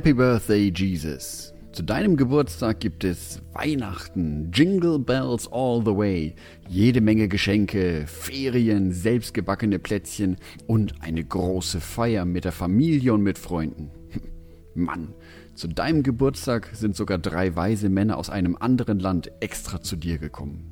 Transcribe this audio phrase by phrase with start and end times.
[0.00, 1.52] Happy Birthday, Jesus.
[1.72, 6.34] Zu deinem Geburtstag gibt es Weihnachten, Jingle Bells all the way,
[6.70, 13.36] jede Menge Geschenke, Ferien, selbstgebackene Plätzchen und eine große Feier mit der Familie und mit
[13.36, 13.90] Freunden.
[14.74, 15.12] Mann,
[15.54, 20.16] zu deinem Geburtstag sind sogar drei weise Männer aus einem anderen Land extra zu dir
[20.16, 20.64] gekommen.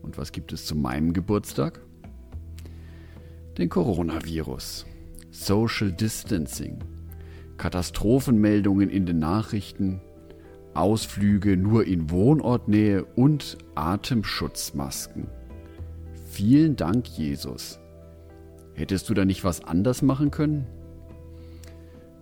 [0.00, 1.82] Und was gibt es zu meinem Geburtstag?
[3.58, 4.86] Den Coronavirus,
[5.30, 6.78] Social Distancing,
[7.56, 10.00] Katastrophenmeldungen in den Nachrichten,
[10.74, 15.28] Ausflüge nur in Wohnortnähe und Atemschutzmasken.
[16.26, 17.78] Vielen Dank, Jesus.
[18.74, 20.66] Hättest du da nicht was anders machen können?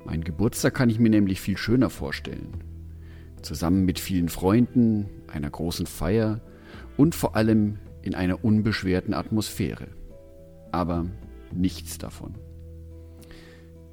[0.04, 2.62] Mein Geburtstag kann ich mir nämlich viel schöner vorstellen.
[3.40, 6.40] Zusammen mit vielen Freunden, einer großen Feier
[6.96, 9.88] und vor allem in einer unbeschwerten Atmosphäre.
[10.72, 11.06] Aber
[11.52, 12.34] nichts davon.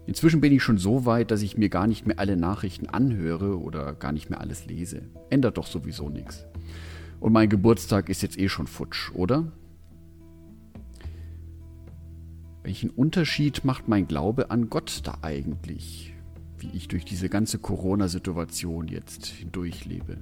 [0.09, 3.59] Inzwischen bin ich schon so weit, dass ich mir gar nicht mehr alle Nachrichten anhöre
[3.59, 5.03] oder gar nicht mehr alles lese.
[5.29, 6.47] Ändert doch sowieso nichts.
[7.19, 9.52] Und mein Geburtstag ist jetzt eh schon futsch, oder?
[12.63, 16.15] Welchen Unterschied macht mein Glaube an Gott da eigentlich,
[16.57, 20.17] wie ich durch diese ganze Corona-Situation jetzt hindurchlebe?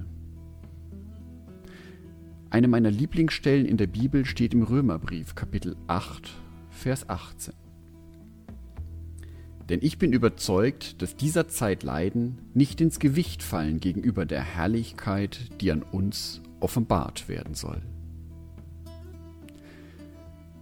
[2.50, 6.28] Eine meiner Lieblingsstellen in der Bibel steht im Römerbrief, Kapitel 8,
[6.68, 7.54] Vers 18.
[9.68, 15.50] Denn ich bin überzeugt, dass dieser Zeit Leiden nicht ins Gewicht fallen gegenüber der Herrlichkeit,
[15.60, 17.82] die an uns offenbart werden soll.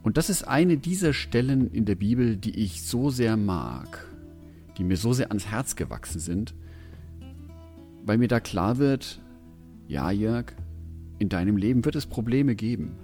[0.03, 4.07] Und das ist eine dieser Stellen in der Bibel, die ich so sehr mag,
[4.79, 6.55] die mir so sehr ans Herz gewachsen sind,
[8.05, 9.21] weil mir da klar wird,
[9.89, 10.53] ja Jörg,
[11.19, 12.97] in deinem Leben wird es Probleme geben.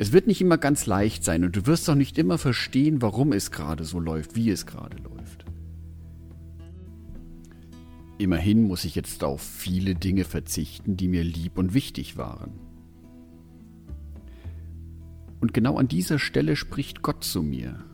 [0.00, 3.32] Es wird nicht immer ganz leicht sein und du wirst auch nicht immer verstehen, warum
[3.32, 5.44] es gerade so läuft, wie es gerade läuft.
[8.16, 12.52] Immerhin muss ich jetzt auf viele Dinge verzichten, die mir lieb und wichtig waren.
[15.40, 17.84] Und genau an dieser Stelle spricht Gott zu mir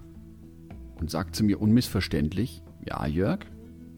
[0.97, 3.41] und sagt zu mir unmissverständlich, ja Jörg,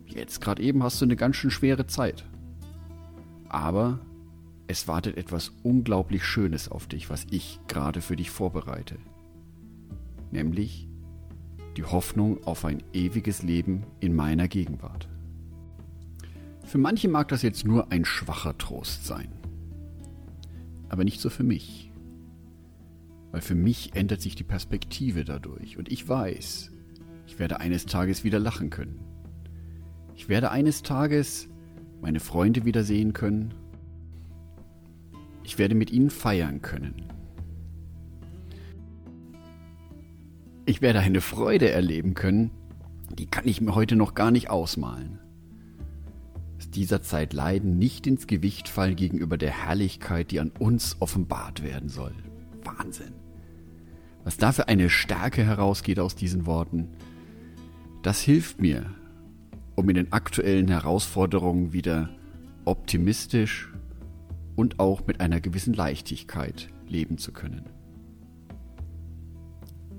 [0.07, 2.25] jetzt gerade eben hast du eine ganz schön schwere Zeit.
[3.49, 4.01] Aber
[4.69, 8.97] es wartet etwas unglaublich Schönes auf dich, was ich gerade für dich vorbereite.
[10.33, 10.89] Nämlich
[11.77, 15.09] die Hoffnung auf ein ewiges Leben in meiner Gegenwart.
[16.65, 19.29] Für manche mag das jetzt nur ein schwacher Trost sein.
[20.89, 21.93] Aber nicht so für mich.
[23.31, 26.73] Weil für mich ändert sich die Perspektive dadurch und ich weiß,
[27.27, 28.99] ich werde eines Tages wieder lachen können.
[30.17, 31.49] Ich werde eines Tages
[32.01, 33.55] meine Freunde wiedersehen können
[35.47, 37.05] ich werde mit ihnen feiern können.
[40.65, 42.51] Ich werde eine Freude erleben können,
[43.17, 45.21] die kann ich mir heute noch gar nicht ausmalen.
[46.57, 51.63] Dass dieser Zeit Leiden nicht ins Gewicht fallen gegenüber der Herrlichkeit, die an uns offenbart
[51.63, 52.13] werden soll.
[52.65, 53.15] Wahnsinn.
[54.25, 56.89] Was da für eine Stärke herausgeht aus diesen Worten,
[58.03, 58.87] das hilft mir,
[59.77, 62.09] um in den aktuellen Herausforderungen wieder
[62.65, 63.71] optimistisch
[64.57, 67.67] und auch mit einer gewissen Leichtigkeit leben zu können.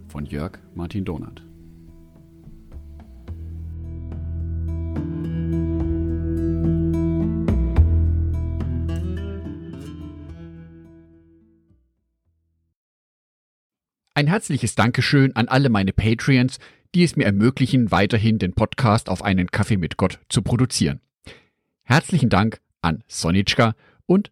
[0.08, 1.44] Von Jörg Martin Donat.
[14.16, 16.58] Ein herzliches Dankeschön an alle meine Patreons,
[16.96, 21.02] die es mir ermöglichen, weiterhin den Podcast auf einen Kaffee mit Gott zu produzieren.
[21.84, 23.76] Herzlichen Dank an Sonitschka
[24.08, 24.32] und